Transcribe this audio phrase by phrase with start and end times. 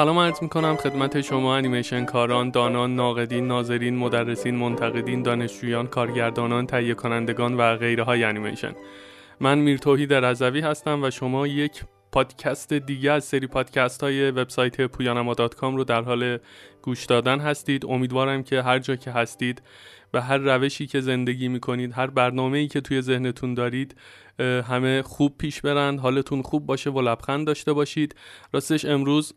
[0.00, 6.94] سلام عرض می‌کنم خدمت شما انیمیشن کاران، دانان، ناقدین، ناظرین، مدرسین، منتقدین، دانشجویان، کارگردانان، تهیه
[6.94, 8.72] کنندگان و غیره های انیمیشن.
[9.40, 14.80] من میر توحید رضوی هستم و شما یک پادکست دیگه از سری پادکست های وبسایت
[14.80, 16.38] پویانما رو در حال
[16.82, 17.86] گوش دادن هستید.
[17.86, 19.62] امیدوارم که هر جا که هستید
[20.12, 23.96] به هر روشی که زندگی می‌کنید هر برنامه ای که توی ذهنتون دارید
[24.40, 28.14] همه خوب پیش برند حالتون خوب باشه و لبخند داشته باشید.
[28.52, 29.34] راستش امروز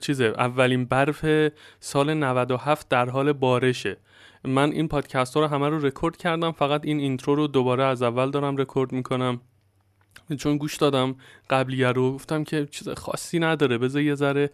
[0.00, 3.96] چیزه اولین برف سال 97 در حال بارشه.
[4.44, 8.02] من این پادکست ها رو همه رو رکورد کردم فقط این intro رو دوباره از
[8.02, 9.40] اول دارم رکورد می‌کنم.
[10.38, 11.14] چون گوش دادم
[11.50, 14.50] قبلیه رو گفتم که چیز خاصی نداره بذار یه ذره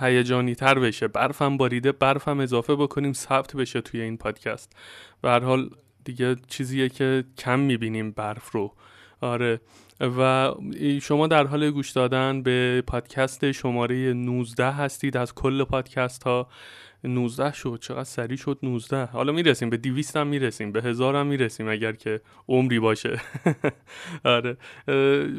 [0.00, 1.08] هیجانی تر بشه.
[1.08, 4.72] برفم باریده برفم اضافه بکنیم ثبت بشه توی این پادکست.
[5.22, 5.70] به هر حال
[6.04, 8.72] دیگه چیزیه که کم می‌بینیم برف رو.
[9.22, 9.60] آره.
[10.00, 10.52] و
[11.02, 15.16] شما در حال گوش دادن به پادکست شماره 19 هستید.
[15.16, 16.48] از کل پادکست ها
[17.04, 17.78] 19 شد.
[17.80, 20.72] چقدر سریع شد 19 حالا می‌رسیم به 200 هم می‌رسیم.
[20.72, 23.20] به هزار هم می‌رسیم اگر که عمری باشه.
[24.24, 24.56] آره.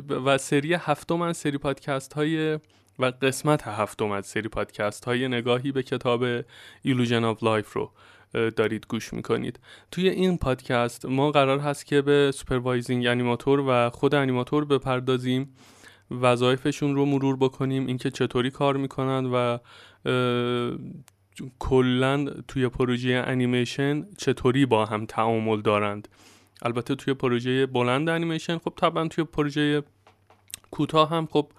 [0.10, 2.60] و سری هفتم از سری پادکست های
[3.00, 6.42] و قسمت هفتم از سری پادکست های نگاهی به کتاب
[6.88, 7.92] Illusion of Life رو.
[8.34, 9.60] دارید گوش می‌کنید.
[9.92, 15.56] توی این پادکست ما قرار هست که به supervising animator و خود انیماتور بپردازیم
[16.12, 19.58] وظایفشون رو مرور بکنیم اینکه چطوری کار می‌کنن و
[21.60, 26.08] کلا توی پروژه انیمیشن چطوری با هم تعامل دارند.
[26.62, 29.84] البته توی پروژه بلند انیمیشن خب طبعا توی پروژه
[30.72, 31.52] کوتاه هم خب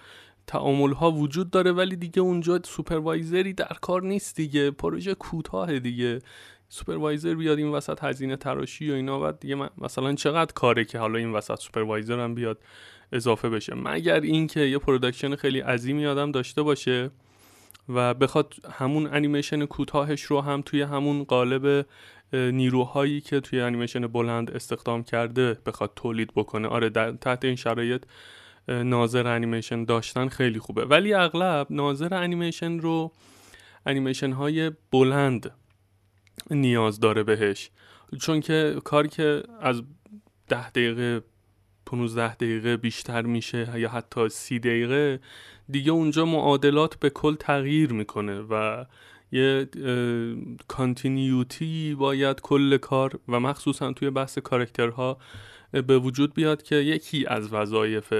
[0.47, 4.71] تعامل ها وجود داره ولی دیگه اونجا supervisor ی در کار نیست دیگه.
[4.71, 6.19] پروژه کوتاه دیگه.
[6.69, 11.19] supervisor بیاد این وسط هزینه تراشی و اینا بعد دیگه مثلا چقدر کاره که حالا
[11.19, 12.59] این وسط supervisor هم بیاد
[13.13, 17.11] اضافه بشه؟ مگر اینکه یه production خیلی عظیمی آدم داشته باشه
[17.89, 21.87] و بخواد همون انیمیشن کوتاهش رو هم توی همون قالب
[22.33, 28.05] نیروهایی که توی انیمیشن بلند استخدام کرده بخواد تولید بکنه؟ آره تحت این شرایط
[28.69, 30.85] ناظر انیمیشن داشتن خیلی خوبه.
[30.85, 33.13] ولی اغلب ناظر انیمیشن رو
[33.87, 35.53] انیمیشن های بلند
[36.51, 37.71] نیاز داره بهش.
[38.21, 39.83] چون که کار که از
[40.49, 41.23] ده دقیقه
[41.87, 45.21] 15 دقیقه بیشتر میشه یا حتی سی دقیقه
[45.71, 48.85] دیگه اونجا معادلات به کل تغییر می‌کنه و
[49.33, 49.69] یه
[50.69, 55.19] کانتینیوتی باید کل کار و مخصوصا توی بحث کارکترها
[55.73, 58.15] به وجود بیاد که یکی از وظایف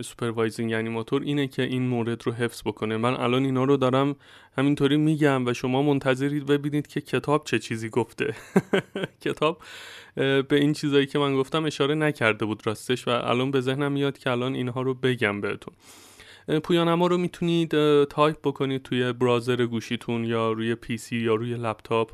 [0.00, 2.96] supervising animator اینه که این مورد رو حفظ بکنه.
[2.96, 4.16] من الان اینا رو دارم
[4.58, 8.34] همینطوری میگم و شما منتظرید ببینید که کتاب چه چیزی گفته.
[9.24, 9.62] کتاب
[10.14, 14.18] به این چیزایی که من گفتم اشاره نکرده بود راستش و الان به ذهنم میاد
[14.18, 15.74] که الان اینها رو بگم بهتون.
[16.62, 17.70] پویانما رو می‌تونید
[18.04, 22.10] تایپ بکنید توی browser گوشیتون یا روی PC یا روی لپتاپ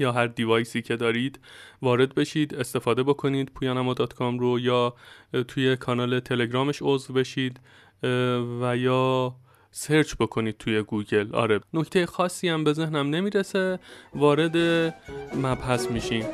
[0.00, 1.40] یا هر device ی که دارید
[1.82, 4.94] وارد بشید استفاده بکنید پویانما رو یا
[5.48, 7.60] توی کانال تلگرامش عضو بشید
[8.62, 9.34] و یا
[9.70, 11.34] سرچ بکنید توی گوگل.
[11.34, 13.78] آره نکته خاصی هم به ذهنم نمی‌رسه
[14.14, 14.56] وارد
[15.36, 16.24] مبحث میشیم.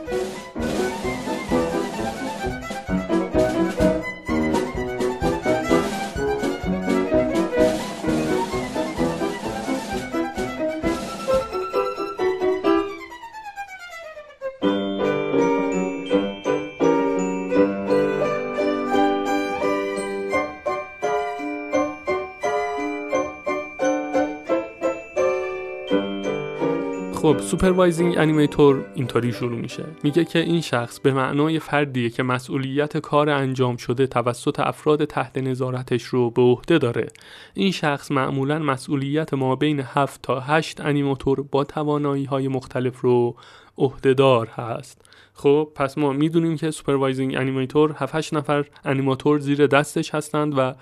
[27.26, 29.84] خب supervising animator اینطوری شروع میشه.
[30.02, 35.38] میگه که این شخص به معنای فردیه که مسئولیت کار انجام شده توسط افراد تحت
[35.38, 37.08] نظارتش رو به عهده داره.
[37.54, 43.36] این شخص معمولا مسئولیت ما بین 7 تا 8 انیماتور با توانایی های مختلف رو
[43.78, 45.02] عهده‌دار هست.
[45.34, 50.74] خب پس ما می‌دونیم که supervising animator 7 نفر انیماتور زیر دستش هستند و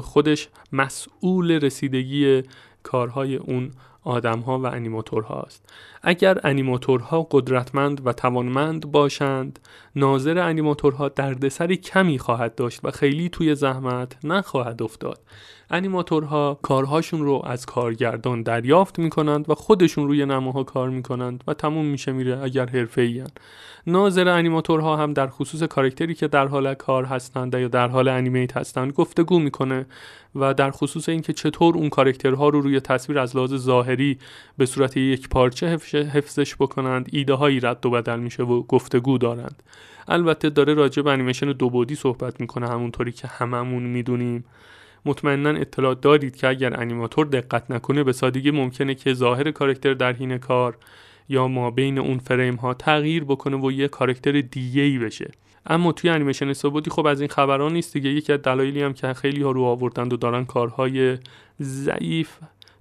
[0.00, 2.42] خودش مسئول رسیدگی
[2.82, 3.70] کارهای اون
[4.08, 5.72] آدم ها و انیماتور هاست
[6.02, 9.58] اگر انیماتورها قدرتمند و توانمند باشند
[9.96, 15.20] ناظر انیماتورها دردسری کمی خواهد داشت و خیلی توی زحمت نخواهد افتاد.
[15.70, 21.86] انیماتورها کارهاشون رو از کارگردان دریافت می‌کنند و خودشون روی نماها کار می‌کنند و تموم
[21.86, 23.24] میشه میره اگر حرفه
[23.86, 28.56] ناظر انیماتورها هم در خصوص کارکتری که در حال کار هستند یا در حال انیمیت
[28.56, 29.86] هستند گفتگو می‌کنه
[30.34, 34.18] و در خصوص اینکه چطور اون کارکترها رو روی تصویر از لحاظ ظاهری
[34.58, 39.62] به صورت یک پارچه حفظش بکنند ایده هایی رد و بدل میشه و گفتگو دارند.
[40.08, 44.44] البته داره راجع به انیمیشن دو بودی صحبت می‌کنه همونطوری که هممون می‌دونیم.
[45.04, 50.12] مطمئنا اطلاع دارید که اگر انیماتور دقت نکنه به سادگی ممکنه که ظاهر کارکتر در
[50.12, 50.76] حین کار
[51.28, 55.30] یا ما بین اون فریم ها تغییر بکنه و یه کارکتر دیگه ای بشه.
[55.66, 58.10] اما توی انیمیشن سه‌بعدی خب از این خبران نیست دیگه.
[58.10, 61.18] یکی از دلایلی هم که خیلی ها رو رو آوردند و دارن کارهای
[61.60, 62.30] ضعیف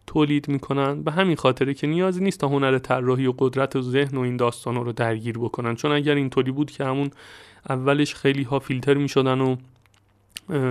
[0.08, 4.18] تولید می‌کنن به همین خاطره که نیازی نیست تا هنر طراحی و قدرت و ذهن
[4.18, 5.76] و این داستان رو درگیر بکنن.
[5.76, 7.12] چون اگر اینطوری بود که همون
[7.70, 9.56] اولش خیلی ها فیلتر می‌شدن و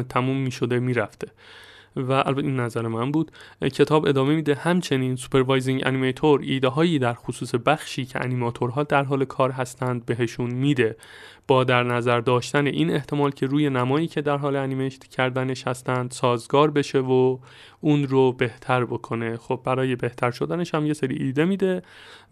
[0.08, 1.28] تموم می‌شده می‌رفته.
[1.96, 7.14] و البته این نظر من بود کتاب ادامه میده همچنین supervising animator ایده هایی در
[7.14, 10.96] خصوص بخشی که انیماتورها در حال کار هستند بهشون میده.
[11.48, 16.10] با در نظر داشتن این احتمال که روی نمایی که در حال انیمیشت کردنش هستند
[16.10, 17.38] سازگار بشه و
[17.80, 19.36] اون رو بهتر بکنه.
[19.36, 21.82] خب برای بهتر شدنش هم یه سری ایده میده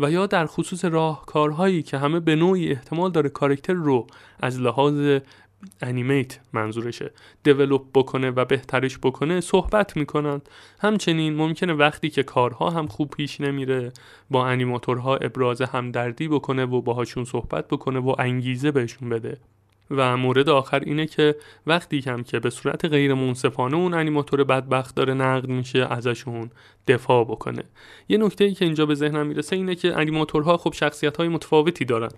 [0.00, 4.06] و یا در خصوص راهکارهایی که همه به نوعی احتمال داره کارکتر رو
[4.40, 5.20] از لحاظ
[5.82, 7.10] انیمیت منظورشه.
[7.42, 10.40] دیولوب بکنه و بهترش بکنه صحبت می‌کنن.
[10.80, 13.92] همچنین ممکنه وقتی که کارها هم خوب پیش نمیره
[14.30, 19.38] با انیماتورها ابراز همدردی بکنه و باهاشون صحبت بکنه و انگیزه بهشون بده.
[19.90, 21.36] و مورد آخر اینه که
[21.66, 26.50] وقتی کم که به صورت غیر منصفانه اون انیماتور بدبخت داره نقد میشه ازشون
[26.88, 27.62] دفاع بکنه.
[28.08, 31.84] یه نکته ای که اینجا به ذهنم می‌رسه اینه که انیماتورها خب شخصیت های متفاوتی
[31.84, 32.10] دارن.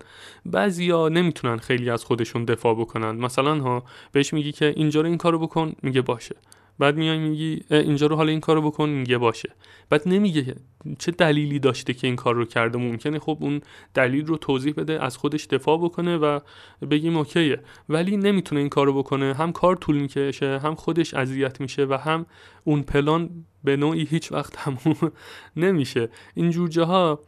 [0.47, 3.11] بعضیا نمی‌تونن خیلی از خودشون دفاع بکنن.
[3.11, 6.37] مثلا ها بهش میگی که اینجا رو این کارو بکن میگه باشه.
[6.79, 9.53] بعد میای میگی اینجا رو حالا این کارو بکن میگه باشه.
[9.91, 10.55] بعد نمیگه
[10.99, 12.79] چه دلیلی داشته که این کار رو کرده.
[12.79, 13.61] ممکنه خب اون
[13.95, 16.41] دلیل رو توضیح بده از خودش دفاع بکنه و
[16.91, 17.61] بگیم okay ه.
[17.89, 19.35] ولی نمی‌تونه این کار رو بکنه.
[19.35, 22.27] هم کار طول می‌کشه هم خودش اذیت میشه و هم
[22.65, 23.31] اون پلان
[23.65, 25.13] به نوعی هیچ وقت تموم
[25.57, 26.09] نمیشه.
[26.35, 27.21] این جاها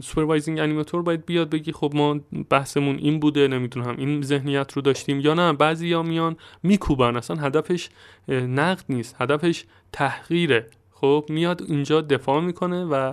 [0.00, 2.20] supervising animator باید بیاد بگی خب ما
[2.50, 5.52] بحثمون این بوده نمی‌دونم این ذهنیت رو داشتیم یا نه.
[5.52, 7.88] بعضی یا میان میکوبن اصلا هدفش
[8.28, 10.66] نقد نیست هدفش تحقیره.
[10.92, 13.12] خب میاد اینجا دفاع می‌کنه و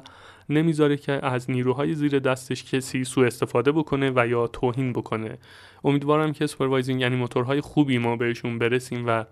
[0.49, 5.37] نمی‌ذاره که از نیروهای زیر دستش کسی سوء استفاده بکنه و یا توهین بکنه.
[5.83, 9.25] امیدوارم که supervising animator های خوبی ما بهشون برسیم و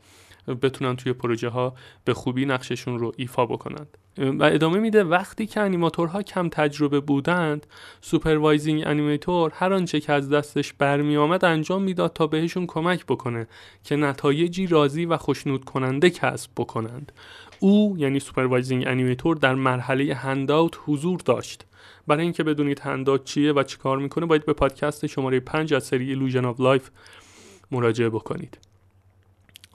[0.56, 1.74] بتونن توی پروژه ها
[2.06, 3.98] به خوبی نقششون رو ایفا بکنند.
[4.18, 7.68] و ادامه میده وقتی که انیماتورها کم تجربه بودند
[8.02, 13.48] supervising animator هر آنچه که از دستش برمی آمد انجام می‌داد تا بهشون کمک بکنه
[13.84, 17.12] که نتایجی راضی و خوشنود کننده کسب بکنند.
[17.60, 21.66] او یعنی supervising animator در مرحله handout حضور داشت.
[22.08, 26.10] برای اینکه بدونید handout چیه و چیکار می‌کنه باید به پادکست شماره 5 از سری
[26.10, 26.90] Illusion of Life
[27.72, 28.69] مراجعه بکنید.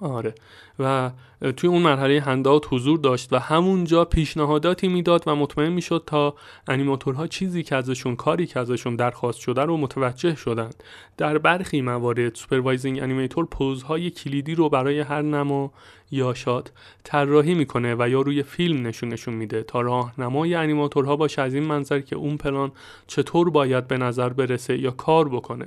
[0.01, 0.35] آره.
[0.79, 1.11] و
[1.57, 6.35] توی اون مرحله handout حضور داشت و همونجا پیشنهاداتی می‌داد و مطمئن می‌شد تا
[6.69, 10.83] انیماتورها چیزی که ازشون کاری که ازشون درخواست شده رو متوجه شدند.
[11.17, 15.73] در برخی موارد supervising animator pose های کلیدی رو برای هر نما
[16.11, 16.73] یا shot
[17.05, 22.01] طراحی می‌کنه و یا روی فیلم نشونشون میده تا راهنمای انیماتورها باشه از این منظر
[22.01, 22.73] که اون پلان
[23.07, 25.67] چطور باید به نظر برسه یا کار بکنه.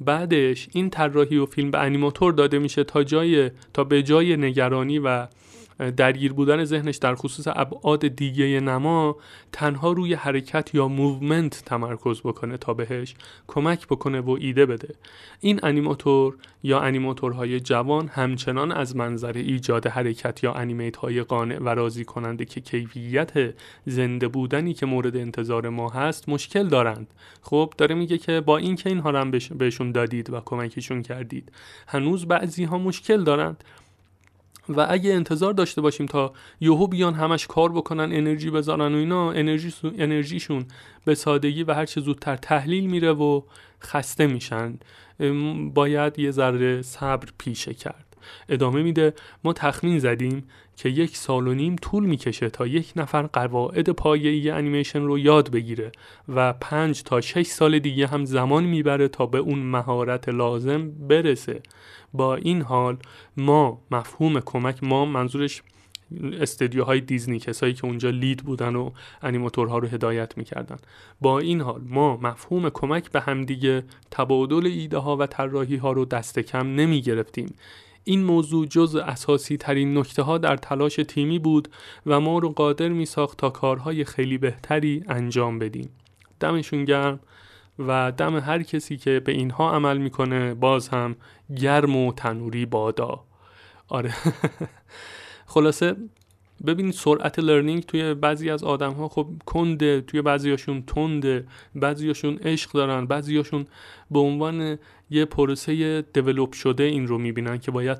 [0.00, 4.98] بعدش این طراحی و فیلم به انیماتور داده میشه تا جای تا به جای نگرانی
[4.98, 5.26] و
[5.96, 9.16] درگیر بودن ذهنش در خصوص ابعاد دیگه نما
[9.52, 13.14] تنها روی حرکت یا movement تمرکز بکنه تا بهش
[13.46, 14.94] کمک بکنه و ایده بده.
[15.40, 21.68] این انیماتور یا انیماتورهای جوان همچنان از منظر ایجاد حرکت یا انیمیت های قانع و
[21.68, 23.54] راضی کننده که کیفیت
[23.86, 27.14] زنده بودنی که مورد انتظار ما هست مشکل دارند.
[27.42, 31.52] خب داره میگه که با اینکه اینها رو هم بهشون دادید و کمکشون کردید
[31.86, 33.64] هنوز بعضی ها مشکل دارند.
[34.68, 39.32] و اگه انتظار داشته باشیم تا یهو بیان همش کار بکنن انرژی بذارن و اینا
[39.32, 40.64] انرژی انرژیشون
[41.04, 43.42] به سادگی و هر چه زودتر تحلیل میره و
[43.82, 44.78] خسته میشن.
[45.74, 48.16] باید یه ذره صبر پیشه کرد.
[48.48, 50.48] ادامه میده ما تخمین زدیم.
[50.76, 55.50] که یک سال و نیم طول می‌کشه تا یک نفر قواعد پایه‌ای انیمیشن رو یاد
[55.50, 55.92] بگیره
[56.28, 61.62] و پنج تا شش سال دیگه هم زمان می‌بره تا به اون مهارت لازم برسه.
[62.12, 62.96] با این حال
[63.36, 65.62] ما مفهوم کمک ما منظورش
[66.40, 68.90] استدیوهای دیزنی کسایی که اونجا لید بودن و
[69.22, 70.76] انیماتورها رو هدایت می‌کردن.
[71.20, 76.04] با این حال ما مفهوم کمک به همدیگه تبادل ایده ها و طراحی ها رو
[76.04, 77.54] دست کم نمی گرفتیم
[78.04, 81.68] این موضوع جز اساسی ترین نکته ها در تلاش تیمی بود
[82.06, 85.90] و ما رو قادر می ساخت تا کارهای خیلی بهتری انجام بدیم.
[86.40, 87.20] دمشون گرم
[87.78, 91.16] و دم هر کسی که به اینها عمل می‌کنه باز هم
[91.56, 93.24] گرم و تنوری بادا.
[93.88, 94.14] آره.
[95.46, 95.96] خلاصه
[96.66, 102.72] ببینید سرعت learning توی بعضی از آدم ها خب کنده توی بعضیاشون تنده بعضیاشون عشق
[102.72, 103.66] دارن بعضیاشون
[104.10, 104.78] به عنوان
[105.10, 107.98] یه پروسه develop شده این رو می‌بینن که باید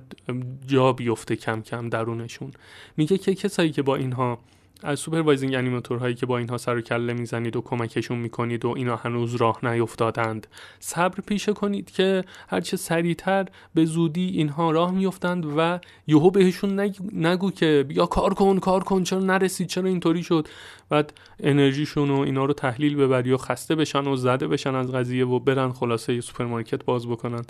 [0.67, 2.53] جا بیفته کم کم درونشون.
[2.97, 4.39] میگه که کسایی که با اینها
[4.85, 8.69] از supervising animator هایی که با اینها سر و کله می‌زنید و کمکشون می‌کنید و
[8.77, 10.47] اینا هنوز راه نیفتادند.
[10.81, 17.05] صبر پیشه کنید که هرچه سریعتر به زودی اینها راه میفتند و یهو بهشون نگو,
[17.13, 20.49] نگو که بیا کار کن کار کن چرا نرسید چرا اینطوری شد؟
[20.89, 25.27] بعد انرژیشون و اینا رو تحلیل ببری و خسته بشن و زده بشن از قضیه
[25.27, 27.43] و برن خلاصه سوپرمارکت باز بکنن.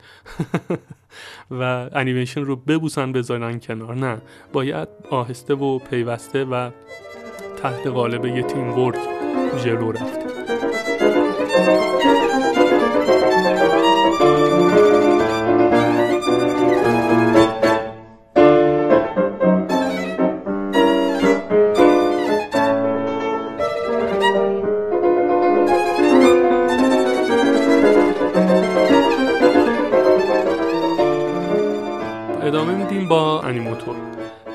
[1.61, 3.95] و انیمیشن رو ببوسن بذارن کنار.
[3.95, 4.23] نه
[4.53, 6.71] باید آهسته و پیوسته و
[7.65, 8.99] تحت قالب یه teamwork
[9.65, 10.21] جلو رفت.
[32.43, 33.97] ادامه میدیم با انیماتور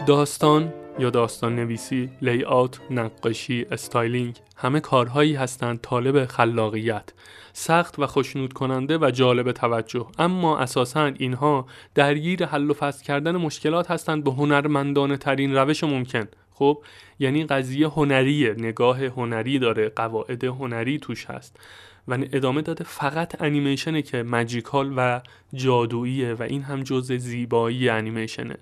[0.07, 7.13] داستان یا داستان نویسی، layout، نقاشی، styling همه کارهایی هستند طالب خلاقیت
[7.53, 10.06] سخت و خوشنود کننده و جالب توجه.
[10.18, 11.65] اما اساسا اینها
[11.96, 16.27] درگیر حل و فصل کردن مشکلات هستند به هنرمندانه ترین روش ممکن.
[16.51, 16.84] خب
[17.20, 21.60] یعنی قضیه هنریه نگاه هنری داره قواعد هنری توش هست.
[22.08, 25.22] و ادامه داده فقط انیمیشنه که magical و
[25.53, 28.58] جادوییه و این هم جز زیبایی انیمیشنه.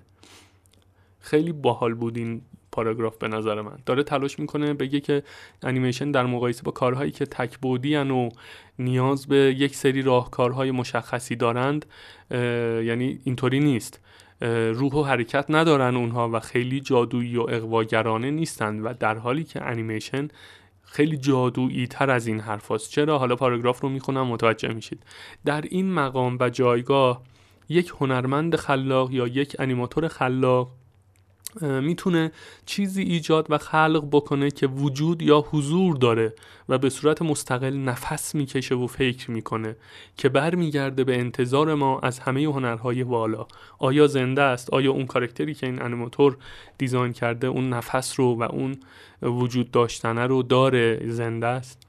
[1.20, 2.40] خیلی باحال بود این
[2.72, 3.78] پاراگراف به نظر من.
[3.86, 5.22] داره تلاش می‌کنه بگه که
[5.62, 8.30] انیمیشن در مقایسه با کارهایی که تکبودی و
[8.78, 11.86] نیاز به یک سری راهکارهای مشخصی دارند
[12.84, 14.00] یعنی اینطوری نیست.
[14.74, 19.62] روح و حرکت ندارن اونها و خیلی جادویی و اقواگرانه نیستند و در حالی که
[19.62, 20.28] انیمیشن
[20.82, 22.90] خیلی جادویی تر از این حرف هست.
[22.90, 25.02] چرا؟ حالا پاراگراف رو می‌خونم متوجه میشید.
[25.44, 27.22] در این مقام و جایگاه
[27.68, 30.70] یک هنرمند خلاق یا یک انیماتور خلاق
[31.60, 32.32] می‌تونه
[32.66, 36.34] چیزی ایجاد و خلق بکنه که وجود یا حضور داره
[36.68, 39.76] و به صورت مستقل نفس می‌کشه و فکر می‌کنه
[40.16, 43.46] که برمیگرده به انتظار ما از همه هنرهای والا.
[43.78, 46.36] آیا زنده است؟ آیا اون کارکتری که این انیماتور
[46.78, 48.76] دیزاین کرده اون نفس رو و اون
[49.22, 51.87] وجود داشتنه رو داره؟ زنده است؟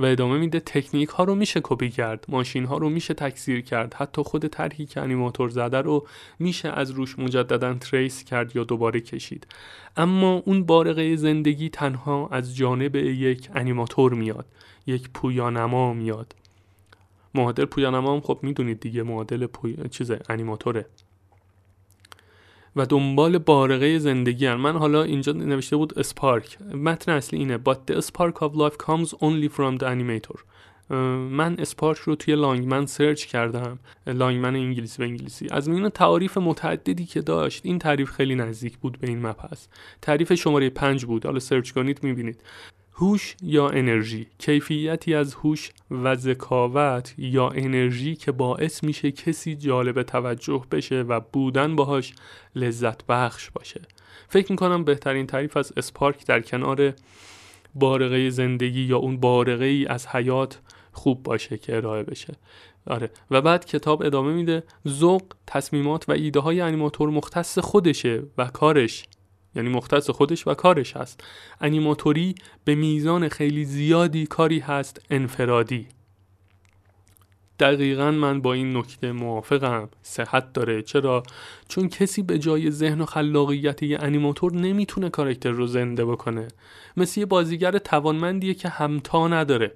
[0.00, 3.94] و ادامه میده تکنیک ها رو میشه کپی کرد ماشین ها رو میشه تکثیر کرد
[3.94, 6.06] حتی خود طرحی که انیماتور زده رو
[6.38, 9.46] میشه از روش مجددا تریس کرد یا دوباره کشید.
[9.96, 14.46] اما اون بارقه زندگی تنها از جانب یک انیماتور میاد
[14.86, 16.34] یک پویانما میاد.
[17.34, 19.88] معادل پویانما هم خب می‌دونید دیگه معادل پوی...
[19.90, 20.86] چیز انیماتوره.
[22.76, 24.54] و دنبال بارقه زندگی هن.
[24.54, 26.58] من حالا اینجا نوشته بود اسپارک.
[26.62, 27.58] متن اصلی اینه.
[27.58, 30.38] But the spark of life comes only from the animator.
[31.30, 33.78] من اسپارک رو توی لانگمن سرچ کردم.
[34.06, 35.48] لانگمن انگلیسی به انگلیسی.
[35.50, 39.68] از میون تعاریف متعددی که داشت این تعریف خیلی نزدیک بود به این مپس
[40.02, 41.26] تعریف شماره پنج بود.
[41.26, 42.40] حالا سرچ کنید می‌بینید.
[43.00, 50.02] هوش یا انرژی؟ کیفیتی از هوش و ذکاوت یا انرژی که باعث میشه کسی جالب
[50.02, 52.14] توجه بشه و بودن باهاش
[52.54, 53.80] لذت بخش باشه؟
[54.28, 56.94] فکر می‌کنم بهترین تعریف از اسپارک در کنار
[57.74, 60.60] بارقه زندگی یا اون بارقه ای از حیات
[60.92, 62.34] خوب باشه که ارائه بشه.
[62.86, 63.10] آره.
[63.30, 69.04] و بعد کتاب ادامه میده ذوق تصمیمات و ایده های انیماتور مختص خودشه و کارش
[69.54, 71.24] یعنی مختص خودش و کارش هست.
[71.60, 75.86] انیماتوری به میزان خیلی زیادی کاری هست انفرادی.
[77.60, 79.88] دقیقا من با این نکته موافقم.
[80.02, 80.82] صحت داره.
[80.82, 81.22] چرا؟
[81.68, 86.48] چون کسی به جای ذهن و خلاقیت یه انیماتور نمی‌تونه کارکتر رو زنده بکنه.
[86.96, 89.72] مثل یه بازیگر توانمندیه که همتا نداره.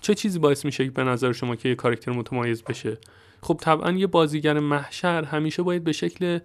[0.00, 2.98] چه چیزی باعث میشه به نظر شما که یه کارکتر متمایز بشه؟
[3.42, 6.38] خب طبعا یه بازیگر محشر همیشه باید به شکل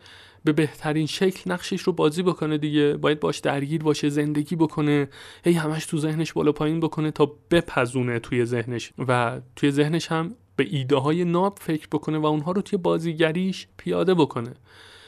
[0.44, 2.94] به بهترین شکل نقشش رو بازی بکنه دیگه.
[2.94, 5.10] باید باش درگیر باشه زندگی بکنه.
[5.44, 8.92] هی همش تو ذهنش بالا پایین بکنه تا بپزونه توی ذهنش.
[9.08, 13.68] و توی ذهنش هم به ایده های ناب فکر بکنه و اونها رو توی بازیگریش
[13.78, 14.54] پیاده بکنه.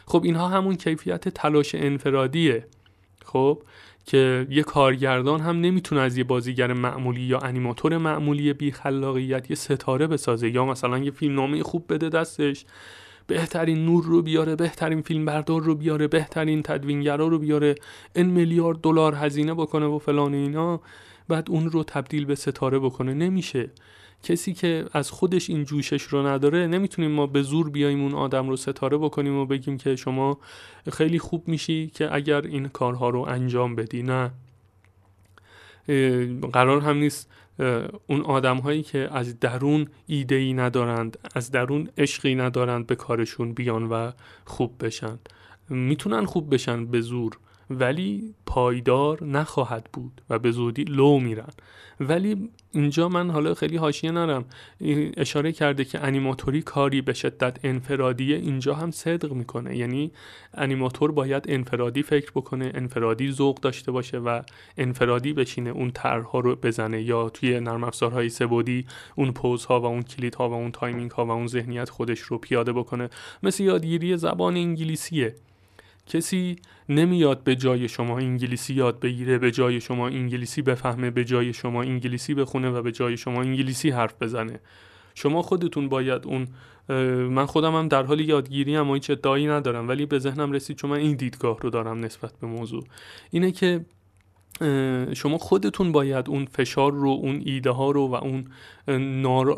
[0.05, 2.67] خب اینها همون کیفیت تلاش انفرادیه.
[3.25, 3.63] خب
[4.05, 9.55] که یه کارگردان هم نمی‌تونه از یه بازیگر معمولی یا انیماتور معمولی بی خلاقیت یه
[9.55, 12.65] ستاره بسازه یا مثلا یه فیلمنامه خوب بده دستش.
[13.31, 17.75] بهترین نور رو بیاره بهترین فیلم بردار رو بیاره بهترین تدوینگرا رو بیاره
[18.15, 20.81] ان میلیارد دلار هزینه بکنه و فلان اینا
[21.27, 23.13] بعد اون رو تبدیل به ستاره بکنه.
[23.13, 23.69] نمیشه.
[24.23, 28.49] کسی که از خودش این جوشش رو نداره نمی‌تونیم ما به زور بیایم اون آدم
[28.49, 30.37] رو ستاره بکنیم و بگیم که شما
[30.91, 34.03] خیلی خوب میشی که اگر این کارها رو انجام بدی.
[34.03, 34.31] نه.
[36.53, 37.29] قرار هم نیست
[38.07, 43.53] اون آدم هایی که از درون ایده ای ندارند از درون عشقی ندارند به کارشون
[43.53, 44.11] بیان و
[44.45, 45.19] خوب بشن.
[45.69, 47.37] می‌تونن خوب بشن به زور.
[47.79, 51.49] ولی پایدار نخواهد بود و به زودی لو میرن.
[51.99, 54.45] ولی اینجا من حالا خیلی حاشیه نرم.
[55.17, 59.77] اشاره کرده که انیماتوری کاری به شدت انفرادیه اینجا هم صدق می‌کنه.
[59.77, 60.11] یعنی
[60.53, 64.41] انیماتور باید انفرادی فکر بکنه انفرادی ذوق داشته باشه و
[64.77, 67.01] انفرادی بشینه اون طرحها رو بزنه.
[67.01, 71.11] یا توی نرم افزارهای سه بعدی اون pose ها و اون کلیدها و اون timing
[71.11, 73.09] ها و اون ذهنیت خودش رو پیاده بکنه.
[73.43, 75.35] مثل یادگیری زبان انگلیسیه.
[76.07, 76.55] کسی
[76.89, 81.81] نمیاد به جای شما انگلیسی یاد بگیره به جای شما انگلیسی بفهمه به جای شما
[81.81, 84.59] انگلیسی بخونه و به جای شما انگلیسی حرف بزنه.
[85.15, 86.47] شما خودتون باید اون
[87.27, 90.89] من خودم هم در حال یادگیری هم هیچ ادعایی ندارم ولی به ذهنم رسید چون
[90.89, 92.83] من این دیدگاه رو دارم نسبت به موضوع.
[93.31, 93.85] اینه که
[95.13, 98.45] شما خودتون باید اون فشار رو اون ایده ها رو و اون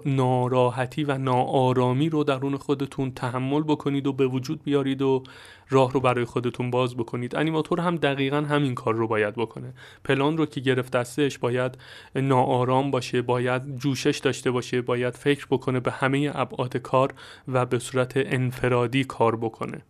[0.05, 5.23] ناراحتی و ناآرامی رو درون خودتون تحمل بکنید و به وجود بیارید و
[5.69, 7.35] راه رو برای خودتون باز بکنید.
[7.35, 9.73] انیماتور هم دقیقا همین کار رو باید بکنه.
[10.03, 11.77] پلان رو که گرفت دستش باید
[12.15, 17.13] ناآرام باشه باید جوشش داشته باشه باید فکر بکنه به همه ابعاد کار
[17.47, 19.81] و به صورت انفرادی کار بکنه.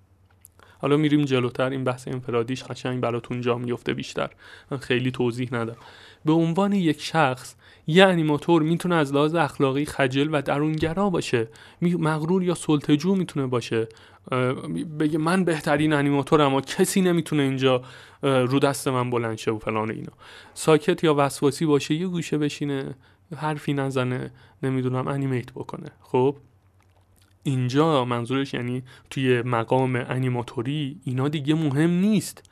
[0.84, 4.30] حالا میریم جلوتر این بحث انفرادیش قشنگ براتون جا میفته بیشتر.
[4.72, 5.76] من خیلی توضیح ندم.
[6.26, 7.56] به عنوان یک شخص
[7.88, 11.48] یه انیماتور می‌تونه از لحاظ اخلاقی خجل و درونگرا باشه.
[11.82, 13.88] مغرور یا سلطجو می‌تونه باشه.
[15.00, 17.82] بگه من بهترین انیماتورم اما کسی نمی‌تونه اینجا
[18.22, 20.14] رو دست من بلند شه و فلان اینا.
[20.54, 22.96] ساکت یا وسواسی باشه یه گوشه بشینه
[23.36, 24.32] حرفی نزنه
[24.64, 25.92] نمی‌دونم انیمیت بکنه.
[26.02, 26.38] خب؟
[27.44, 32.50] اینجا منظورش یعنی توی مقام انیماتوری اینا دیگه مهم نیست.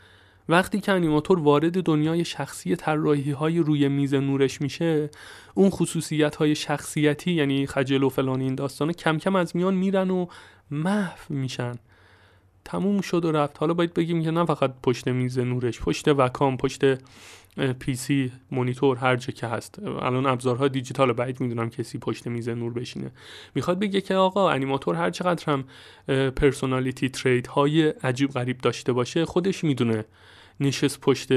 [0.49, 5.09] وقتی که انیماتور وارد دنیای شخصی طراحی های روی میز نورش میشه
[5.53, 10.09] اون خصوصیت های شخصیتی یعنی خجل و فلان این داستان کم کم از میان میرن
[10.09, 10.25] و
[10.71, 11.75] محو میشن.
[12.65, 13.57] تموم شد و رفت.
[13.57, 16.81] حالا باید بگیم که نه فقط پشت میز نورش پشت وکام پشت
[17.79, 19.79] PC مونیتور هر جا که هست.
[19.79, 23.11] الان ابزارها دیجیتال بعید می‌دونم کسی پشت میز نور بشینه.
[23.55, 25.63] می‌خواد بگه که آقا انیماتور هر چقدر هم
[26.31, 30.05] personality trait های عجیب غریب داشته باشه خودش می‌دونه
[30.59, 31.29] نشست پشت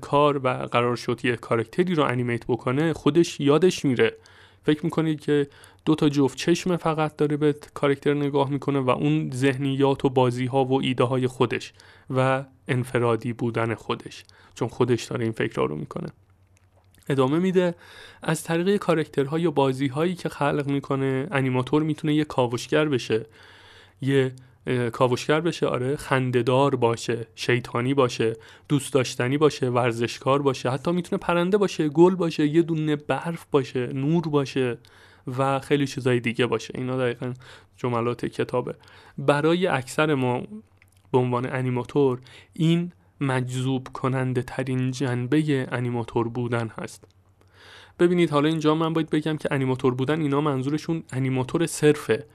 [0.00, 4.16] کار و قرار شد یه کارکتری رو animate بکنه خودش یادش میره.
[4.62, 5.48] فکر می‌کنید که
[5.84, 10.46] دو تا جفت چشم فقط داره به کارکتر نگاه می‌کنه و اون ذهنیات و بازی
[10.46, 11.72] ها و ایده های خودش
[12.10, 16.08] و انفرادی بودن خودش چون خودش داره این فکر رو می‌کنه.
[17.08, 17.74] ادامه میده
[18.22, 23.26] از طریق کارکترها یا بازی هایی که خلق می‌کنه انیماتور می‌تونه یه کاوشگر بشه.
[24.00, 24.32] یه
[24.92, 28.36] کاوشگر بشه آره خندهدار باشه شیطانی باشه
[28.68, 33.86] دوست داشتنی باشه ورزشکار باشه حتی می‌تونه پرنده باشه گل باشه یه دونه برف باشه
[33.86, 34.78] نور باشه
[35.38, 36.72] و خیلی چیزای دیگه باشه.
[36.74, 37.34] اینا دقیقا
[37.76, 38.74] جملات کتابه.
[39.18, 40.42] برای اکثر ما
[41.12, 42.20] به عنوان انیماتور
[42.52, 47.04] این مجذوب کننده ترین جنبه انیماتور بودن هست.
[47.98, 52.26] ببینید حالا اینجا من باید بگم که انیماتور بودن اینا منظورشون انیماتور صرفه.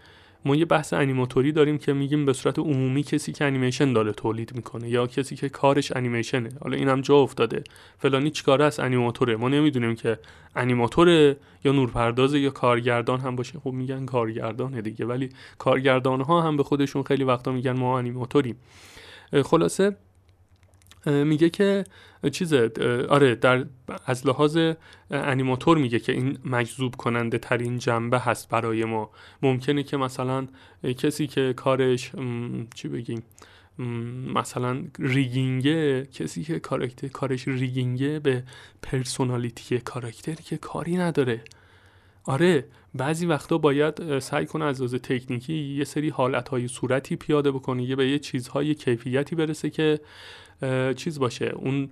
[0.46, 4.56] ما یه بحث انیماتوری داریم که میگیم به صورت عمومی کسی که انیمیشن داره تولید
[4.56, 6.50] می‌کنه یا کسی که کارش انیمیشنه.
[6.62, 7.64] حالا اینم جا افتاده.
[8.00, 9.36] فلانی چیکار است؟ انیماتوره.
[9.36, 10.20] ما نمی‌دونیم که
[10.56, 13.60] انیماتوره یا نورپردازه یا کارگردان هم باشه.
[13.60, 15.06] خب میگن کارگردانه دیگه.
[15.06, 18.56] ولی کارگردان ها هم به خودشون خیلی وقتا میگن ما انیماتوریم.
[19.46, 19.96] خلاصه
[21.06, 21.84] میگه که
[22.32, 22.54] چیز
[23.10, 23.66] آره در
[24.06, 24.58] از لحاظ
[25.12, 29.10] انیماتور میگه که این مجذوب کننده ترین جنبه هست برای ما.
[29.42, 30.48] ممکنه که مثلا
[30.98, 32.12] کسی که کارش
[32.76, 33.24] چی بگیم
[34.34, 38.44] مثلا ریگینگه کسی که کارکتر کارش ریگینگه به
[38.82, 41.42] personality کاراکتر که کاری نداره.
[42.26, 47.84] آره بعضی وقتا باید سعی کنه از لحاظ تکنیکی یه سری حالتهای صورتی پیاده بکنه
[47.84, 50.00] یه به یه چیزهای کیفیتی برسه که
[50.96, 51.90] چیز باشه اون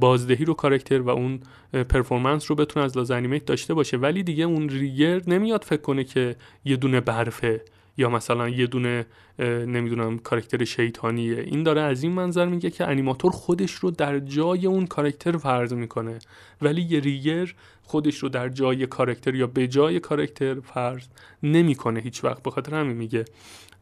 [0.00, 1.40] بازدهی رو کارکتر و اون
[1.72, 3.96] performance رو بتونه از لحاظ animate داشته باشه.
[3.96, 7.64] ولی دیگه اون rigger نمیاد فکر کنه که یه دونه برفه
[7.96, 9.06] یا مثلا یه دونه
[9.38, 11.38] نمی‌دونم کارکتر شیطانیه.
[11.38, 15.72] این داره از این منظر میگه که انیماتور خودش رو در جای اون کارکتر فرض
[15.72, 16.18] می‌کنه.
[16.62, 21.06] ولی یه ریگر خودش رو در جای کارکتر یا به جای کارکتر فرض
[21.42, 22.42] نمی‌کنه هیچ وقت.
[22.42, 23.24] بخاطر همین میگه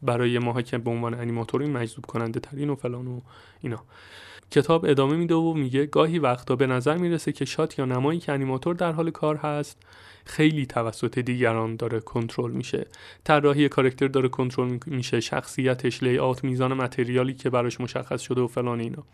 [0.02, 3.20] برای ماها که به عنوان انیماتوری مجذوب کننده ترین و فلان و
[3.60, 3.84] اینا.
[4.50, 8.32] کتاب ادامه میده و میگه گاهی وقتا به نظر می‌رسه که شات یا نمایی که
[8.32, 9.82] انیماتور در حال کار هست
[10.30, 12.86] خیلی توسط دیگران داره کنترل میشه.
[13.24, 18.80] طراحی کارکتر داره کنترل میشه شخصیتش لیات میزان متریالی که براش مشخص شده و فلان
[18.80, 19.04] اینا.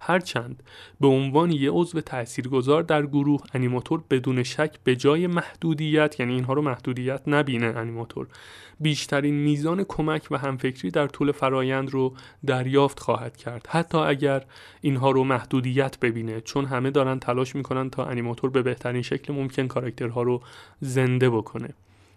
[0.00, 0.62] هرچند
[1.00, 6.52] به عنوان یه عضو تاثیرگذار در گروه انیماتور بدون شک به جای محدودیت یعنی اینها
[6.52, 8.26] رو محدودیت نبینه انیماتور
[8.80, 12.14] بیشترین میزان کمک و همفکری در طول فرایند رو
[12.46, 13.66] دریافت خواهد کرد.
[13.70, 14.44] حتی اگر
[14.80, 19.66] اینها رو محدودیت ببینه چون همه دارن تلاش می‌کنن تا انیماتور به بهترین شکل ممکن
[19.66, 20.42] کاراکترها رو
[20.80, 21.68] زنده بکنه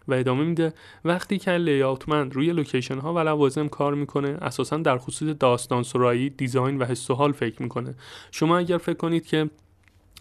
[0.08, 0.74] و ادامه میده
[1.06, 5.84] وقتی که layout man روی لوکیشن ها و لوازم کار می‌کنه اساسا در خصوص داستان
[5.84, 7.96] سرایی design و حس و حال فکر می‌کنه.
[8.32, 9.50] شما اگر فکر کنید که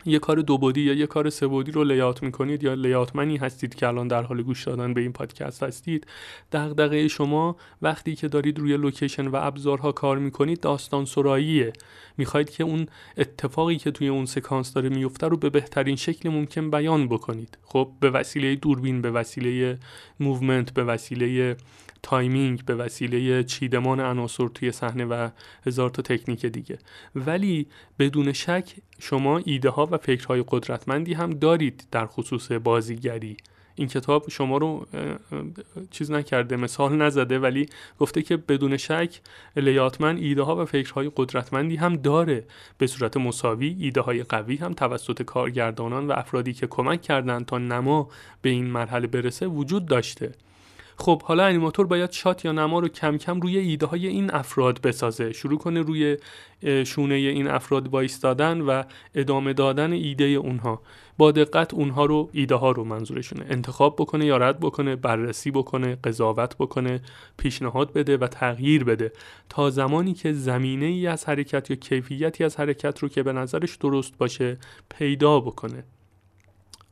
[0.09, 3.30] یه کار دو بعدی یا یه کار سه بعدی رو layout می‌کنید یا layout man
[3.30, 6.07] ی هستید که الان در حال گوش دادن به این پادکست هستید
[6.53, 11.73] دغدغه شما وقتی که دارید روی لوکیشن و ابزارها کار می‌کنید داستان سراییه.
[12.16, 16.71] می‌خواید که اون اتفاقی که توی اون سکانس داره میفته رو به بهترین شکل ممکن
[16.71, 17.59] بیان بکنید.
[17.64, 19.79] خب به وسیله دوربین به وسیله
[20.21, 21.57] movement به وسیله
[22.03, 25.29] timing به وسیله چیدمان عناصر توی صحنه و
[25.67, 26.79] هزار تا تکنیک دیگه.
[27.15, 27.67] ولی
[27.99, 33.37] بدون شک شما ایده ها و فکرهای قدرتمندی هم دارید در خصوص بازیگری.
[33.79, 34.87] این کتاب شما رو
[35.91, 37.67] چیز نکرده مثال نزده ولی
[37.99, 39.21] گفته که بدون شک
[39.57, 42.45] لیاتمن ایده ها و فکرهای قدرتمندی هم داره.
[42.79, 47.59] به صورت مساوی ایده های قوی هم توسط کارگردانان و افرادی که کمک کردند تا
[47.59, 48.09] نما
[48.43, 50.33] به این مرحله برسه وجود داشته.
[51.01, 54.81] خب حالا انیماتور باید شات یا نما رو کم کم روی ایده های این افراد
[54.81, 55.33] بسازه.
[55.33, 56.17] شروع کنه روی
[56.85, 58.83] شونه این افراد وایستادن و
[59.15, 60.83] ادامه دادن ایده اونها.
[61.19, 63.47] با دقت اونها رو ایده ها رو منظورشونه.
[63.49, 67.01] انتخاب بکنه یا رد بکنه بررسی بکنه قضاوت بکنه
[67.37, 69.13] پیشنهاد بده و تغییر بده.
[69.49, 73.77] تا زمانی که زمینه ای از حرکت یا کیفیتی از حرکت رو که به نظرش
[73.77, 74.59] درست باشه
[74.89, 75.85] پیدا بکنه.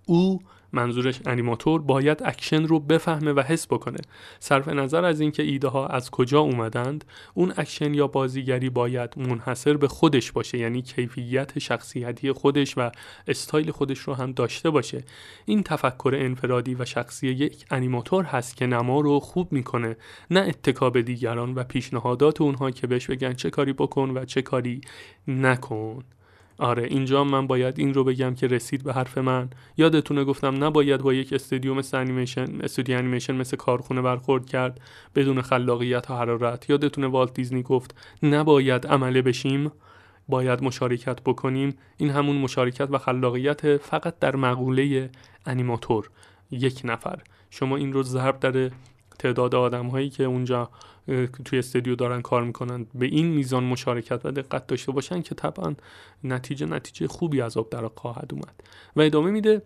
[0.04, 0.40] او
[0.76, 3.98] منظورش انیماتور باید اکشن رو بفهمه و حس بکنه.
[4.38, 9.76] صرف نظر از اینکه ایده ها از کجا اومدند اون اکشن یا بازیگری باید منحصر
[9.76, 12.90] به خودش باشه یعنی کیفیت شخصیتی خودش و
[13.28, 15.04] استایل خودش رو هم داشته باشه.
[15.44, 19.96] این تفکر انفرادی و شخصی یک انیماتور هست که نما رو خوب می‌کنه
[20.30, 24.42] نه اتکا به دیگران و پیشنهادات اونها که بهش بگن چه کاری بکن و چه
[24.42, 24.80] کاری
[25.28, 26.04] نکن.
[26.58, 29.50] آره اینجا من باید این رو بگم که رسید به حرف من.
[29.76, 34.80] یادتونه گفتم نباید با یک استودیو مثل انیمیشن استودیو انیمیشن مثل کارخونه برخورد کرد
[35.14, 36.70] بدون خلاقیت و حرارت.
[36.70, 39.72] یادتونه والت دیزنی گفت نباید عمله بشیم؟
[40.28, 41.76] باید مشارکت بکنیم.
[41.96, 45.10] این همون مشارکت و خلاقیت فقط در مقوله
[45.46, 46.10] انیماتور.
[46.50, 47.22] یک نفر.
[47.50, 48.70] شما این رو ضرب در
[49.18, 50.70] تعداد آدم هایی که اونجا
[51.44, 55.74] توی استودیو دارن کار می‌کنن به این میزان مشارکت و دقت داشته باشن که طبعا
[56.24, 58.62] نتیجه نتیجه خوبی از آب در خواهد اومد.
[58.96, 59.62] و ادامه میده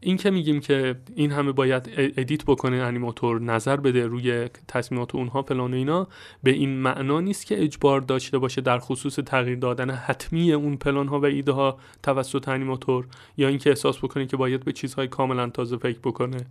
[0.00, 5.42] این که میگیم که این همه باید edit بکنه انیماتور نظر بده روی تصمیمات اونها
[5.42, 6.08] فلان و اینا
[6.42, 11.08] به این معنا نیست که اجبار داشته باشه در خصوص تغییر دادن حتمی اون پلان
[11.08, 15.48] ها و ایده ها توسط انیماتور یا اینکه احساس بکنه که باید به چیزهای کاملا
[15.48, 16.46] تازه فکر بکنه.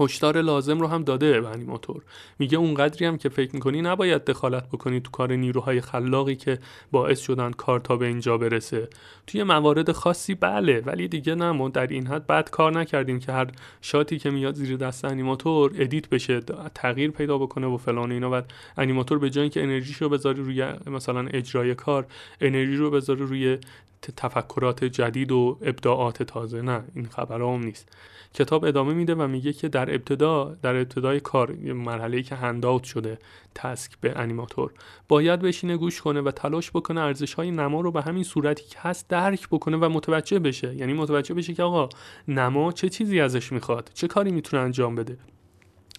[0.00, 2.02] هشدار لازم رو هم داده به انیماتور
[2.38, 6.58] میگه اونقدری هم که فکر می‌کنی نباید دخالت بکنی تو کار نیروهای خلاقی که
[6.90, 8.88] باعث شدن کار تا به اینجا برسه.
[9.26, 13.32] توی موارد خاصی بله ولی دیگه نه ما در این حد بد کار نکردیم که
[13.32, 13.46] هر
[13.80, 16.40] shot ی که میاد زیر دست انیماتور edit بشه
[16.74, 18.30] تغییر پیدا بکنه و فلان اینا.
[18.32, 18.42] و
[18.76, 22.06] انیماتور به جای اینکه انرژیشو بذاری روی مثلا اجرای کار
[22.40, 23.58] انرژی رو بذاره روی
[24.02, 26.62] تفکرات جدید و ابداعات تازه.
[26.62, 27.88] نه این خبرام نیست.
[28.34, 33.18] کتاب ادامه میده و میگه که در ابتدا در ابتدای کار مرحله که handout شده
[33.54, 34.72] task به انیماتور
[35.08, 38.78] باید بشینه گوش کنه و تلاش بکنه ارزش های نما رو به همین صورتی که
[38.78, 40.74] هست درک بکنه و متوجه بشه.
[40.74, 41.88] یعنی متوجه بشه که آقا
[42.28, 45.18] نما چه چیزی ازش می‌خواد؟ چه کاری می‌تونه انجام بده؟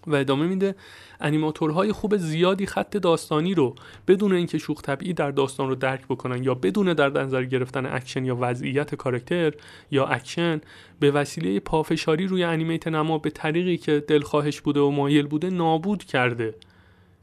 [0.10, 0.76] و ادامه میده.
[1.22, 3.76] انیماتورهای خوب زیادی خط داستانی رو
[4.08, 8.26] بدون اینکه شوخ طبعی در داستان رو درک بکنن یا بدون در نظر گرفتن اکشن
[8.26, 9.54] یا وضعیت کارکتر
[9.92, 10.62] یا اکشن
[11.00, 16.04] به وسیله پافشاری روی animate نما به طریقی که دلخواهش بوده و مایل بوده نابود
[16.04, 16.56] کرده.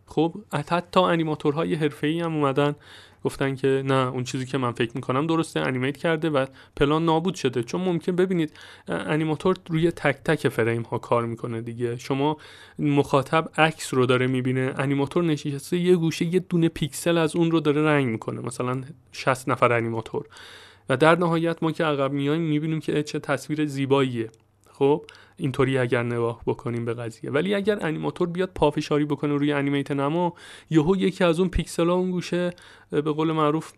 [0.07, 2.75] خب حتی انیماتورهای حرفه‌ای هم اومدن
[3.27, 7.35] گفتن که نه اون چیزی که من فکر می‌کنم درسته animate کرده و پلان نابود
[7.35, 7.62] شده.
[7.62, 8.53] چون ممکن ببینید
[8.89, 11.97] انیماتور روی تک تک فریم ها کار می‌کنه دیگه.
[11.97, 12.37] شما
[12.79, 17.61] مخاطب عکس رو داره می‌بینه انیماتور نشسته یه گوشه یه دونه پیکسل از اون رو
[17.61, 18.41] داره رنگ می‌کنه.
[18.41, 20.27] مثلا 60 نفر انیماتور.
[20.89, 24.31] و در نهایت ما که عقب میایم می‌بینیم که چه تصویر زیباییه.
[24.79, 25.05] خب
[25.37, 27.31] اینطوری اگر نگاه بکنیم به قضیه.
[27.31, 30.35] ولی اگر انیماتور بیاد پافشاری بکنه روی انیمیت نما
[30.71, 32.51] یهو یکی از اون پیکسل ها اون گوشه
[32.91, 33.73] به قول معروف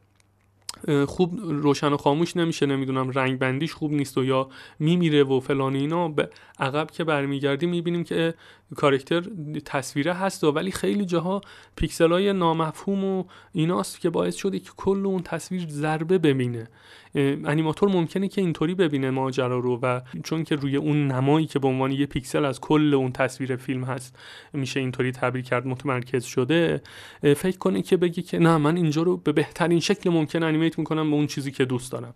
[1.06, 5.74] خوب روشن و خاموش نمیشه نمی‌دونم رنگ بندیش خوب نیست و یا میمیره و فلان
[5.74, 6.08] اینا.
[6.08, 8.34] به عقب که برمیگردیم می‌بینیم که
[8.76, 9.24] کارکتر
[9.64, 11.40] تصویره هست و ولی خیلی جاها
[11.76, 16.68] پیکسل های نامفهوم و ایناست که باعث شده که کل اون تصویر ضربه ببینه.
[17.14, 21.68] انیماتور ممکنه که اینطوری ببینه ماجرا رو و چون که روی اون نمایی که به
[21.68, 24.16] عنوان یه پیکسل از کل اون تصویر فیلم هست
[24.52, 26.82] میشه اینطوری تعبیر کرد متمرکز شده
[27.22, 31.10] فکر کنه که بگه که نه من اینجا رو به بهترین شکل ممکن animate می‌کنم
[31.10, 32.14] به اون چیزی که دوست دارم.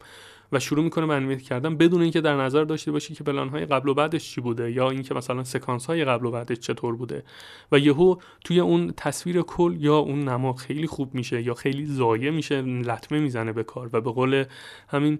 [0.52, 3.88] و شروع می‌کنه animate کردن بدون اینکه در نظر داشته باشی که پلان های قبل
[3.88, 7.24] و بعدش چی بوده یا اینکه مثلا سکانس های قبل و بعدش چطور بوده.
[7.72, 12.30] و یهو توی اون تصویر کل یا اون نما خیلی خوب میشه یا خیلی ضایع
[12.30, 13.90] میشه لطمه می‌زنه به کار.
[13.92, 14.44] و به قول
[14.88, 15.18] همین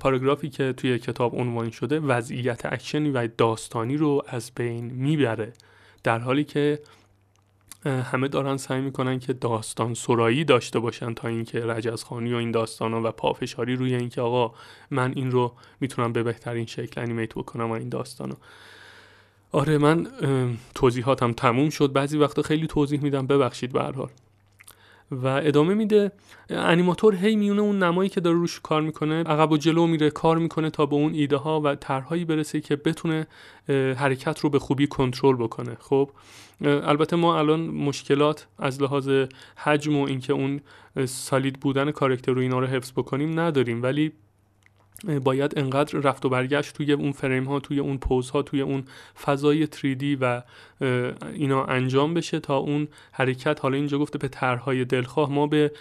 [0.00, 5.52] پاراگرافی که توی کتاب عنوان شده وضعیت اکشنی و داستانی رو از بین می‌بره.
[6.02, 6.80] در حالی که
[7.86, 12.94] همه دارن سعی می‌کنن که داستان سرایی داشته باشن تا اینکه رجزخانی و این داستان
[12.94, 14.54] و پافشاری روی اینکه آقا
[14.90, 18.34] من این رو می‌تونم به بهترین شکل انیمیت بکنم و این داستانو
[19.52, 20.06] آره من
[20.74, 21.92] توضیحاتم تموم شد.
[21.92, 23.26] بعضی وقتا خیلی توضیح میدم.
[23.26, 24.08] ببخشید به حال.
[25.10, 26.12] و ادامه میده
[26.50, 29.14] انیماتور هی میونه اون نمایی که داره روش کار می‌کنه.
[29.14, 32.76] عقب و جلو میره کار می‌کنه تا به اون ایده ها و طرحهایی برسه که
[32.76, 33.26] بتونه
[33.68, 35.76] حرکت رو به خوبی کنترل بکنه.
[35.80, 36.10] خب؟
[36.60, 39.10] البته ما الان مشکلات از لحاظ
[39.56, 40.60] حجم و اینکه اون
[41.06, 43.82] سالید بودن کارکتر رو اینا رو حفظ بکنیم نداریم.
[43.82, 44.12] ولی
[45.24, 48.84] باید انقدر رفت و برگشت توی اون فریم ها توی اون pose ها توی اون
[49.24, 50.42] فضای 3D و
[51.34, 55.72] اینا انجام بشه تا اون حرکت حالا اینجا گفته به طرحهای دلخواه ما به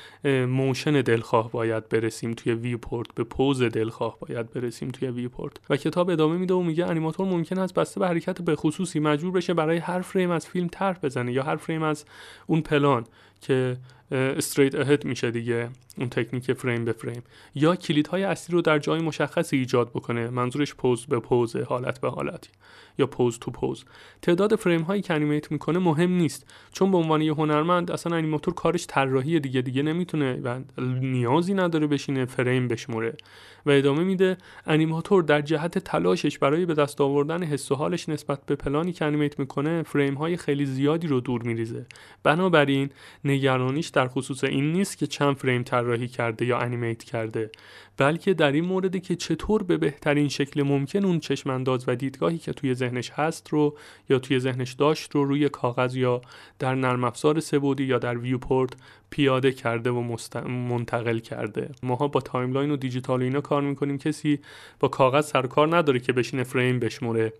[0.47, 6.09] motion دلخواه باید برسیم توی viewport به pose دلخواه باید برسیم توی viewport و کتاب
[6.09, 9.77] ادامه میده و میگه انیماتور ممکن است بسته به حرکت به خصوصی مجبور بشه برای
[9.77, 12.05] هر فریم از فیلم طرح بزنه یا هر فریم از
[12.47, 13.05] اون پلان
[13.41, 13.77] که
[14.13, 17.23] straight ahead میشه دیگه اون تکنیک فریم به فریم.
[17.55, 22.09] یا کلیدهای اصلی رو در جای مشخصی ایجاد بکنه منظورش pose به pose حالت به
[22.09, 22.49] حالت.
[22.97, 23.85] یا pose to pose
[24.21, 28.53] تعداد فریم هایی که animate می‌کنه مهم نیست چون به عنوان یه هنرمند اصلا انیماتور
[28.53, 30.59] کارش طراحیه دیگه دیگه نمی‌تونه و
[31.01, 33.17] نیازی نداره بشینه فریم بشموره.
[33.65, 38.45] و ادامه میده انیماتور در جهت تلاشش برای به دست آوردن حس و حالش نسبت
[38.45, 41.85] به پلانی که animate می‌کنه فریم های خیلی زیادی رو دور میریزه.
[42.23, 42.89] بنابراین
[43.25, 47.51] نگرانیش در خصوص این نیست که چند فریم طراحی کرده یا animate کرده
[47.97, 52.53] بلکه در این مورد که چطور به بهترین شکل ممکن اون چشمانداز و دیدگاهی که
[52.53, 53.77] توی ذهنش هست رو
[54.09, 56.21] یا توی ذهنش داشت رو روی کاغذ یا
[56.59, 58.73] در نرم افزار سه‌بعدی یا در viewport
[59.13, 60.01] پیاده کرده و
[60.47, 61.69] منتقل کرده.
[61.83, 63.97] ماها با timeline و دیجیتال و اینا کار می‌کنیم.
[63.97, 64.39] کسی
[64.79, 67.33] با کاغذ سر کار نداره که بشینه فریم بشموره.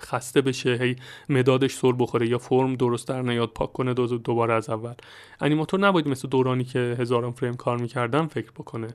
[0.00, 0.96] خسته بشه هی
[1.28, 4.94] مدادش سر بخوره یا فرم درست در نیاد پاک کنه دوباره از اول.
[5.40, 8.88] انیماتور نباید مثل دورانی که هزاران فریم کار می‌کردم فکر بکنه.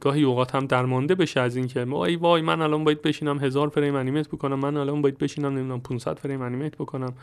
[0.00, 3.94] گاهی اوقات هم درمانده بشه از اینکه ای وای من الان باید بشینم هزار فریم
[3.94, 7.14] انیمیت بکنم من الان باید بشینم نمی‌دونم 500 فریم انیمیت بکنم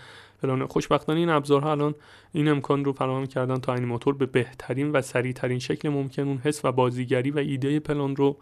[0.41, 0.65] فلان.
[0.65, 1.95] خوشبختانه این ابزارها الان
[2.32, 6.65] این امکان رو فراهم کردن تا انیماتور به بهترین و سریعترین شکل ممکن اون حس
[6.65, 8.38] و بازیگری و ایده پلان رو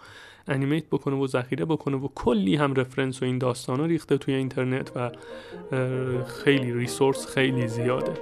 [0.47, 4.34] انیمیت بکنه و ذخیره بکنه و کلی هم رفرنس و این داستان رو ریخته توی
[4.34, 5.12] اینترنت و
[6.43, 8.13] خیلی ریسورس خیلی زیاده.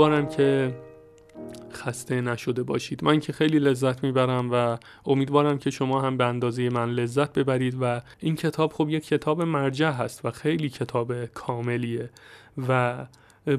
[0.00, 0.74] امیدوارم که
[1.72, 3.04] خسته نشده باشید.
[3.04, 7.76] من که خیلی لذت می‌برم و امیدوارم که شما هم به اندازه من لذت ببرید
[7.80, 12.10] و این کتاب خب یک کتاب مرجع هست و خیلی کتاب کاملیه
[12.68, 13.06] و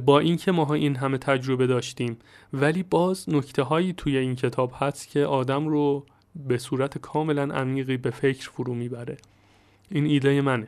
[0.05, 2.17] با اینکه ماها این همه تجربه داشتیم
[2.53, 7.97] ولی باز نکته هایی توی این کتاب هست که آدم رو به صورت کاملا عمیقی
[7.97, 9.17] به فکر فرو می‌بره.
[9.91, 10.67] این ایده منه.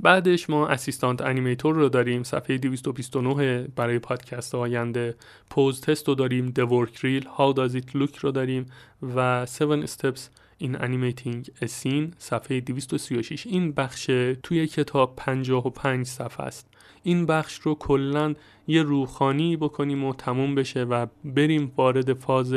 [0.00, 5.14] بعدش ما اسیستانت انیمیتور رو داریم صفحه 229 برای پادکست آینده
[5.50, 8.66] پوز تست رو داریم The Work Reel How Does It Look رو داریم
[9.02, 10.20] و 7 Steps
[10.62, 14.04] Animating a Scene صفحه 236 این بخش
[14.42, 16.68] توی کتاب 55 صفحه است.
[17.02, 18.34] این بخش رو کلا
[18.66, 22.54] یه روخانی بکنیم و تموم بشه و بریم وارد فاز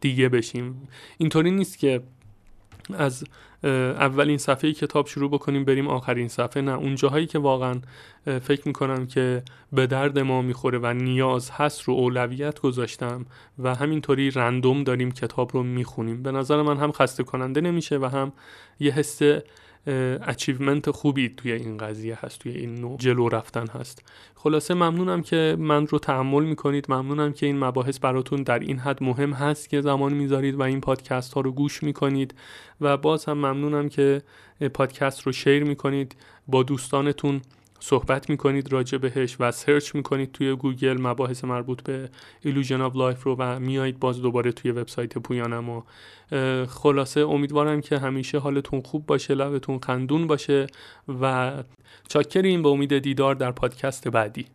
[0.00, 0.88] دیگه بشیم.
[1.18, 2.02] اینطوری نیست که
[2.94, 3.24] از
[3.64, 6.62] اولین صفحه کتاب شروع بکنیم بریم آخرین صفحه.
[6.62, 7.74] نه اون جاهایی که واقعا
[8.24, 9.42] فکر می‌کنم که
[9.72, 13.26] به درد ما می‌خوره و نیاز هست رو اولویت گذاشتم
[13.58, 16.22] و همینطوری رندوم داریم کتاب رو می‌خونیم.
[16.22, 18.32] به نظر من هم خسته کننده نمیشه و هم
[18.80, 19.20] یه حس
[20.26, 24.02] اچیومنت خوبی توی این قضیه هست توی این نوع جلو رفتن هست.
[24.34, 26.86] خلاصه ممنونم که من رو تحمل می‌کنید.
[26.88, 30.80] ممنونم که این مباحث براتون در این حد مهم هست که زمان می‌ذارید و این
[30.80, 32.34] پادکست ها رو گوش می‌کنید.
[32.80, 34.22] و باز هم ممنونم که
[34.74, 36.16] پادکست رو share می‌کنید.
[36.48, 37.40] با دوستانتون
[37.80, 42.08] صحبت می‌کنید راجع بهش و search می‌کنید توی گوگل مباحث مربوط به
[42.40, 45.82] Illusion of Life رو و میایید باز دوباره توی وبسایت پویانم و
[46.66, 50.66] خلاصه امیدوارم که همیشه حالتون خوب باشه لبتون خندون باشه
[51.20, 51.52] و
[52.08, 54.46] چاکریم به امید دیدار در پادکست بعدی.